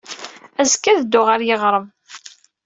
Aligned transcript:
Azekka, 0.61 0.87
ad 0.91 0.99
dduɣ 1.03 1.25
ɣer 1.29 1.41
yiɣrem. 1.47 1.87